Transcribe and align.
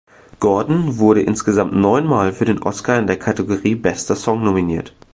Gordon 0.39 0.97
wurde 0.97 1.21
insgesamt 1.21 1.73
neun 1.73 2.07
Mal 2.07 2.33
für 2.33 2.45
den 2.45 2.63
Oscar 2.63 2.97
in 2.97 3.05
der 3.05 3.19
Kategorie 3.19 3.75
"bester 3.75 4.15
Song" 4.15 4.43
nominiert. 4.43 4.95